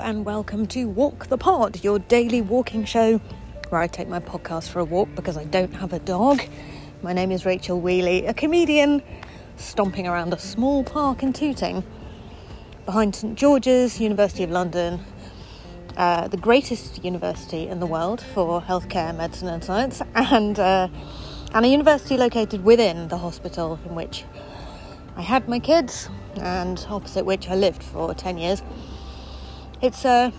[0.00, 3.18] And welcome to Walk the Pod, your daily walking show
[3.68, 6.42] where I take my podcast for a walk because I don't have a dog.
[7.02, 9.02] My name is Rachel Wheeley, a comedian
[9.56, 11.84] stomping around a small park in Tooting
[12.86, 15.04] behind St George's, University of London,
[15.98, 20.88] uh, the greatest university in the world for healthcare, medicine, and science, and, uh,
[21.52, 24.24] and a university located within the hospital in which
[25.16, 28.62] I had my kids and opposite which I lived for 10 years.
[29.82, 30.32] It's a,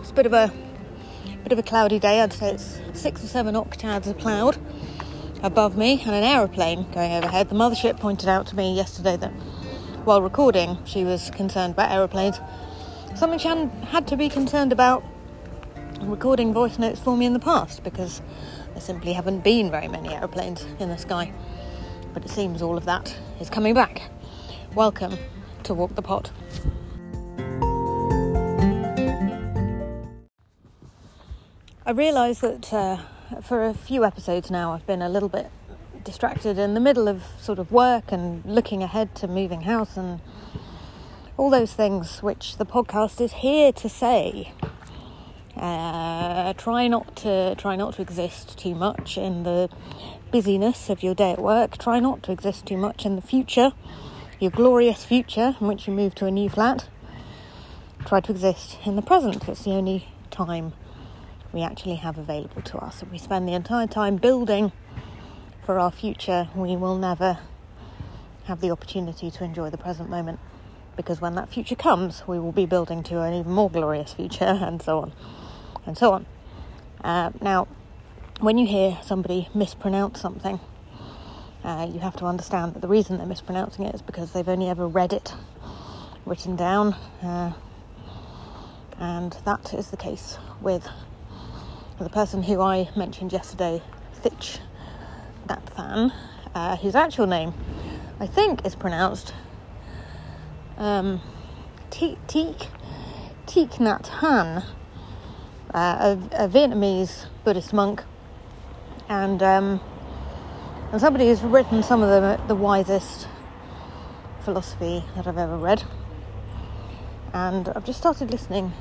[0.00, 0.50] it's a bit of a
[1.42, 2.22] bit of a cloudy day.
[2.22, 4.56] I'd say it's six or seven octaves of cloud
[5.42, 7.50] above me and an aeroplane going overhead.
[7.50, 9.32] The mothership pointed out to me yesterday that
[10.06, 12.40] while recording, she was concerned about aeroplanes.
[13.16, 15.04] Something she had to be concerned about
[16.00, 18.22] recording voice notes for me in the past because
[18.72, 21.34] there simply haven't been very many aeroplanes in the sky.
[22.14, 24.10] But it seems all of that is coming back.
[24.74, 25.18] Welcome
[25.64, 26.30] to Walk the Pod.
[31.90, 32.98] I realise that uh,
[33.42, 35.50] for a few episodes now I've been a little bit
[36.04, 40.20] distracted in the middle of sort of work and looking ahead to moving house and
[41.36, 44.52] all those things which the podcast is here to say.
[45.56, 49.68] Uh, try not to try not to exist too much in the
[50.30, 51.76] busyness of your day at work.
[51.76, 53.72] Try not to exist too much in the future,
[54.38, 56.88] your glorious future in which you move to a new flat.
[58.06, 59.48] Try to exist in the present.
[59.48, 60.74] It's the only time
[61.52, 63.02] we actually have available to us.
[63.02, 64.72] If we spend the entire time building
[65.64, 67.38] for our future, we will never
[68.44, 70.40] have the opportunity to enjoy the present moment
[70.96, 74.44] because when that future comes, we will be building to an even more glorious future,
[74.60, 75.12] and so on,
[75.86, 76.26] and so on.
[77.02, 77.66] Uh, now,
[78.40, 80.60] when you hear somebody mispronounce something,
[81.64, 84.68] uh, you have to understand that the reason they're mispronouncing it is because they've only
[84.68, 85.34] ever read it
[86.26, 87.52] written down, uh,
[88.98, 90.86] and that is the case with
[92.04, 93.82] the person who I mentioned yesterday,
[94.22, 94.58] Thich
[95.46, 96.10] Nhat Hanh,
[96.54, 97.52] uh, his actual name,
[98.18, 99.34] I think, is pronounced
[100.78, 101.20] um,
[101.90, 102.66] Thich
[103.46, 104.64] Nhat Hanh,
[105.74, 108.02] uh, a, a, Vietnamese Buddhist monk,
[109.10, 109.78] and um,
[110.92, 113.28] and somebody who's written some of the the wisest
[114.40, 115.84] philosophy that I've ever read.
[117.34, 118.72] And I've just started listening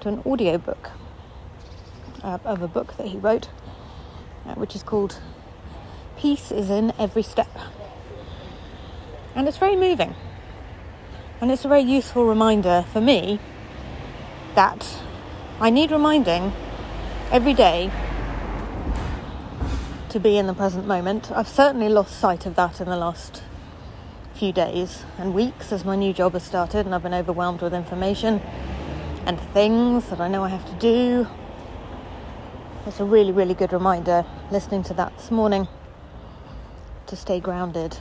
[0.00, 0.90] to an audiobook
[2.26, 3.48] uh, of a book that he wrote,
[4.44, 5.20] uh, which is called
[6.18, 7.50] Peace is in Every Step.
[9.34, 10.14] And it's very moving.
[11.40, 13.38] And it's a very useful reminder for me
[14.54, 14.98] that
[15.60, 16.52] I need reminding
[17.30, 17.90] every day
[20.08, 21.30] to be in the present moment.
[21.30, 23.42] I've certainly lost sight of that in the last
[24.34, 27.72] few days and weeks as my new job has started and I've been overwhelmed with
[27.72, 28.40] information
[29.26, 31.26] and things that I know I have to do
[32.86, 35.66] it's a really, really good reminder listening to that this morning
[37.08, 37.98] to stay grounded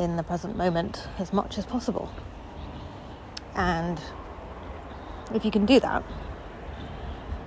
[0.00, 2.10] in the present moment as much as possible.
[3.54, 4.00] And
[5.32, 6.02] if you can do that,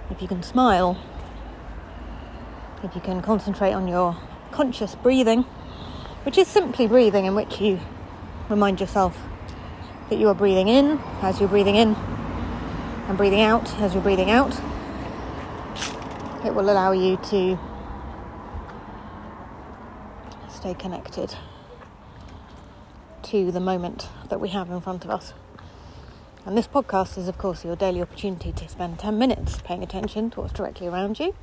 [0.09, 0.97] if you can smile,
[2.81, 4.17] if you can concentrate on your
[4.51, 5.43] conscious breathing,
[6.23, 7.81] which is simply breathing in which you
[8.47, 9.17] remind yourself
[10.09, 11.95] that you are breathing in as you're breathing in
[13.09, 14.57] and breathing out as you're breathing out
[16.45, 17.59] it will allow you to
[20.50, 21.35] stay connected
[23.23, 25.33] to the moment that we have in front of us.
[26.45, 30.29] And this podcast is, of course, your daily opportunity to spend 10 minutes paying attention
[30.31, 31.35] to what's directly around you.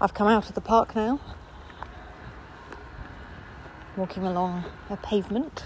[0.00, 1.20] I've come out of the park now,
[3.98, 5.64] walking along a pavement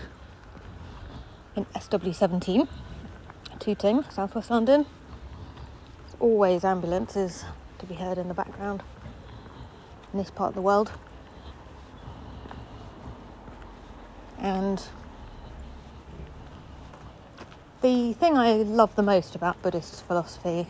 [1.54, 2.66] in SW17,
[3.60, 4.86] Tooting, southwest London
[6.20, 7.44] always ambulances
[7.78, 8.82] to be heard in the background
[10.12, 10.92] in this part of the world.
[14.38, 14.82] And
[17.80, 20.66] the thing I love the most about Buddhist philosophy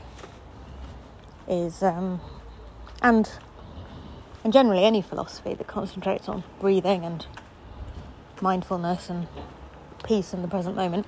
[1.48, 2.20] is, um,
[3.02, 3.30] and
[4.42, 7.26] and generally any philosophy that concentrates on breathing and
[8.40, 9.26] mindfulness and
[10.04, 11.06] peace in the present moment,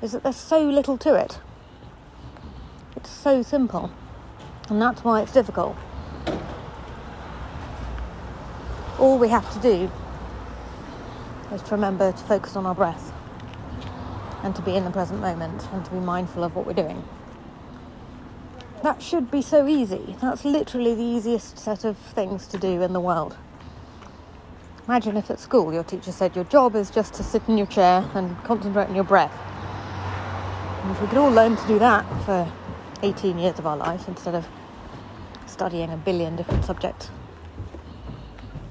[0.00, 1.38] is that there's so little to it.
[3.12, 3.88] So simple,
[4.68, 5.76] and that's why it's difficult.
[8.98, 9.88] All we have to do
[11.54, 13.12] is to remember to focus on our breath
[14.42, 17.04] and to be in the present moment and to be mindful of what we're doing.
[18.82, 20.16] That should be so easy.
[20.20, 23.36] That's literally the easiest set of things to do in the world.
[24.88, 27.68] Imagine if at school your teacher said your job is just to sit in your
[27.68, 29.38] chair and concentrate on your breath.
[30.82, 32.52] And if we could all learn to do that for
[33.02, 34.46] 18 years of our life instead of
[35.46, 37.10] studying a billion different subjects,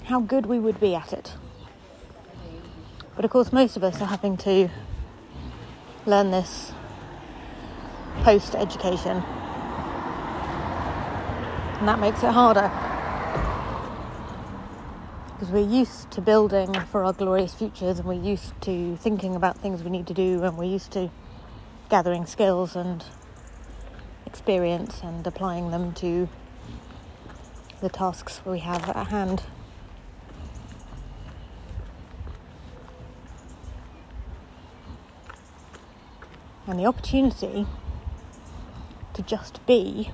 [0.06, 1.33] how good we would be at it.
[3.16, 4.69] But of course, most of us are having to
[6.06, 6.72] learn this
[8.24, 9.18] post education,
[11.77, 12.72] and that makes it harder.
[15.34, 19.57] Because we're used to building for our glorious futures and we're used to thinking about
[19.57, 21.10] things we need to do and we're used to
[21.89, 23.04] gathering skills and
[24.31, 26.30] experience and applying them to
[27.81, 29.44] the tasks we have at hand.
[36.66, 37.68] And the opportunity
[39.13, 40.12] to just be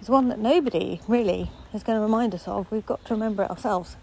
[0.00, 2.70] is one that nobody really is going to remind us of.
[2.70, 3.96] We've got to remember it ourselves.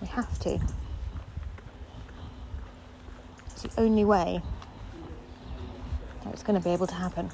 [0.00, 0.58] We have to.
[3.46, 4.42] It's the only way
[6.40, 7.30] it's going to be able to happen.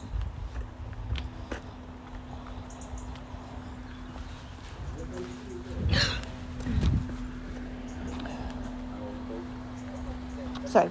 [10.64, 10.91] So,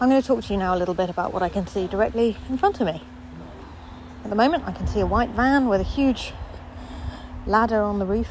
[0.00, 1.86] I'm going to talk to you now a little bit about what I can see
[1.86, 3.04] directly in front of me.
[4.24, 6.32] At the moment, I can see a white van with a huge
[7.46, 8.30] ladder on the roof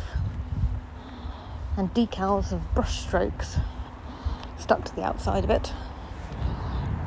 [1.77, 3.61] and decals of brushstrokes
[4.59, 5.71] stuck to the outside of it.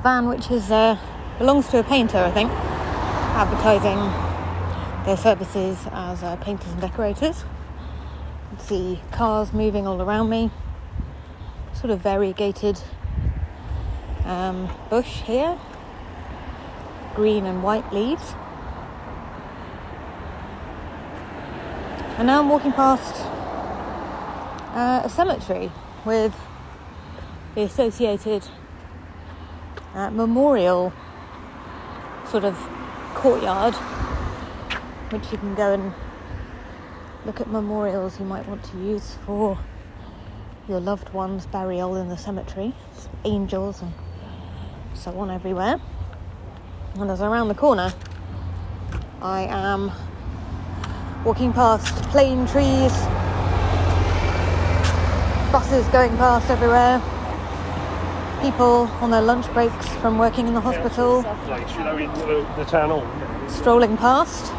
[0.02, 0.96] Van, which is uh,
[1.38, 3.98] belongs to a painter, I think, advertising
[5.04, 7.44] their services as uh, painters and decorators.
[8.58, 10.50] See cars moving all around me,
[11.74, 12.80] sort of variegated
[14.24, 15.58] um, bush here,
[17.14, 18.34] green and white leaves.
[22.16, 23.16] And now I'm walking past
[24.74, 25.70] uh, a cemetery
[26.06, 26.34] with
[27.54, 28.48] the associated
[29.94, 30.92] uh, memorial
[32.28, 32.56] sort of
[33.14, 33.74] courtyard,
[35.12, 35.92] which you can go and
[37.26, 39.58] look at memorials you might want to use for
[40.68, 42.72] your loved one's burial in the cemetery.
[43.24, 43.92] Angels and
[44.94, 45.80] so on everywhere.
[46.94, 47.92] And as around the corner,
[49.20, 49.92] I am
[51.24, 52.92] walking past plane trees,
[55.52, 57.02] buses going past everywhere,
[58.40, 61.22] people on their lunch breaks from working in the hospital,
[63.48, 64.52] strolling past.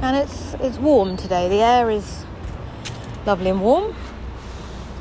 [0.00, 1.48] And it's it's warm today.
[1.48, 2.24] The air is
[3.24, 3.94] lovely and warm.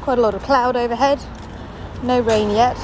[0.02, 1.20] Quite a lot of cloud overhead.
[2.04, 2.78] No rain yet.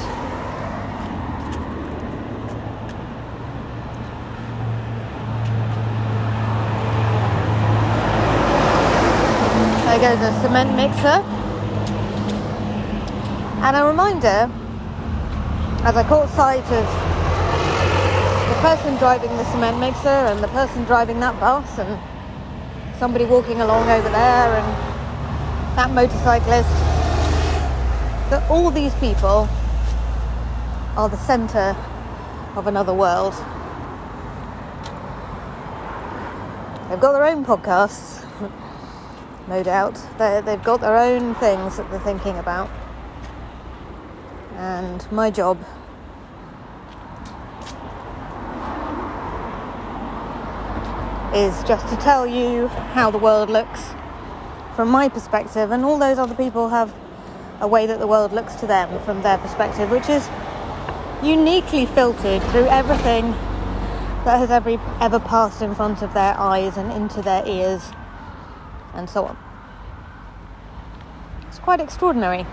[9.98, 11.24] There goes a cement mixer.
[13.66, 14.48] And a reminder,
[15.84, 16.86] as I caught sight of
[18.48, 22.00] the person driving the cement mixer and the person driving that bus and
[23.00, 24.68] somebody walking along over there and
[25.76, 26.70] that motorcyclist,
[28.30, 29.50] that all these people
[30.96, 31.76] are the centre
[32.56, 33.34] of another world.
[36.88, 38.27] They've got their own podcasts,
[39.48, 39.96] no doubt.
[40.18, 42.70] they they've got their own things that they're thinking about.
[44.56, 45.58] And my job
[51.34, 53.82] is just to tell you how the world looks
[54.76, 56.94] from my perspective, and all those other people have
[57.60, 60.28] a way that the world looks to them from their perspective, which is
[61.24, 63.32] uniquely filtered through everything
[64.24, 67.92] that has ever, ever passed in front of their eyes and into their ears,
[68.94, 69.38] and so on.
[71.48, 72.44] It's quite extraordinary.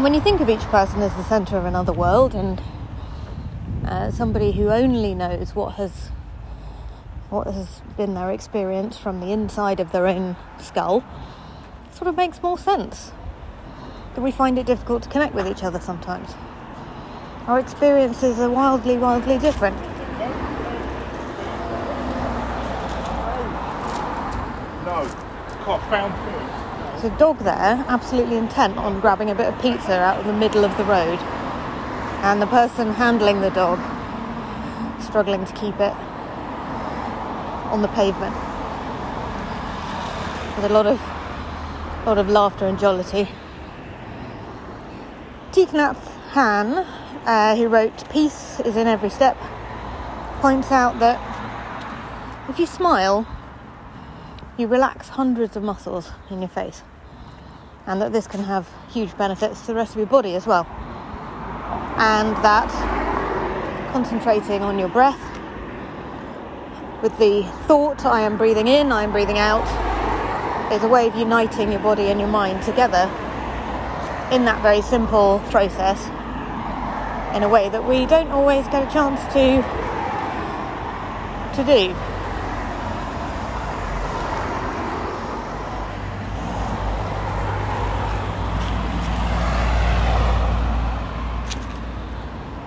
[0.00, 2.60] When you think of each person as the centre of another world and
[3.86, 6.10] uh, somebody who only knows what has
[7.30, 11.02] what has been their experience from the inside of their own skull,
[11.92, 13.12] sort of makes more sense.
[14.14, 16.34] That we find it difficult to connect with each other sometimes.
[17.46, 19.76] Our experiences are wildly, wildly different.
[24.84, 25.02] No,
[25.66, 27.02] can't found food.
[27.02, 30.32] There's a dog there, absolutely intent on grabbing a bit of pizza out of the
[30.32, 31.18] middle of the road,
[32.22, 33.80] and the person handling the dog
[35.02, 35.92] struggling to keep it
[37.72, 38.34] on the pavement
[40.54, 41.00] with a lot of
[42.06, 43.28] lot of laughter and jollity.
[45.50, 46.86] Thich Nhat
[47.26, 49.36] uh, who wrote Peace is in Every Step,
[50.40, 51.18] points out that
[52.48, 53.26] if you smile,
[54.58, 56.82] you relax hundreds of muscles in your face,
[57.86, 60.66] and that this can have huge benefits to the rest of your body as well.
[61.98, 62.70] And that
[63.92, 65.20] concentrating on your breath
[67.02, 69.66] with the thought, I am breathing in, I am breathing out,
[70.72, 73.10] is a way of uniting your body and your mind together
[74.32, 76.04] in that very simple process
[77.36, 79.62] in a way that we don't always get a chance to
[81.54, 81.94] to do.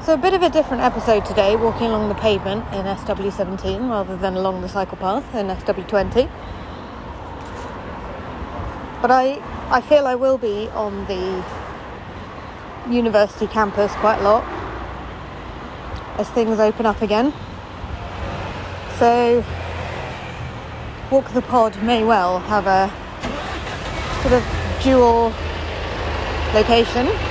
[0.10, 4.18] So, a bit of a different episode today, walking along the pavement in SW17 rather
[4.18, 6.28] than along the cycle path in SW20.
[9.04, 9.40] But I,
[9.70, 11.46] I feel I will be on the
[12.90, 14.44] university campus quite a lot
[16.18, 17.32] as things open up again.
[18.98, 19.46] So,
[21.12, 22.90] Walk the Pod may well have a
[24.24, 25.32] sort of dual
[26.56, 27.29] location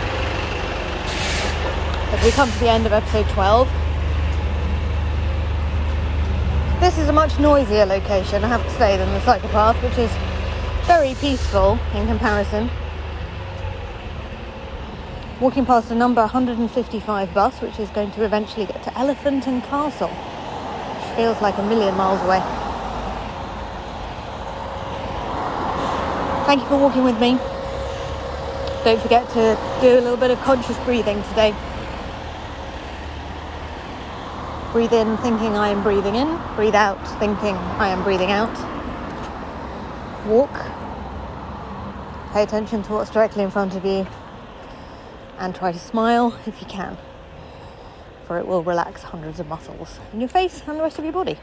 [2.11, 3.69] as we come to the end of episode 12.
[6.81, 9.99] This is a much noisier location, I have to say, than the cycle path, which
[9.99, 10.11] is
[10.87, 12.71] very peaceful in comparison.
[15.39, 19.63] Walking past a number 155 bus, which is going to eventually get to Elephant and
[19.65, 22.41] Castle, which feels like a million miles away.
[26.47, 27.39] Thank you for walking with me.
[28.83, 31.55] Don't forget to do a little bit of conscious breathing today.
[34.73, 38.55] Breathe in thinking I am breathing in, breathe out thinking I am breathing out.
[40.27, 40.51] Walk
[42.33, 44.07] Pay attention to what's directly in front of you
[45.39, 46.99] and try to smile if you can,
[48.27, 51.13] for it will relax hundreds of muscles in your face and the rest of your
[51.15, 51.39] body.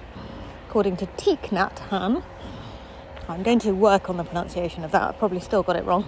[0.68, 2.24] According to Thich Nhat Hanh,
[3.28, 6.08] I'm going to work on the pronunciation of that, I've probably still got it wrong.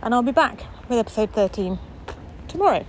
[0.00, 1.76] And I'll be back with episode 13
[2.46, 2.86] tomorrow.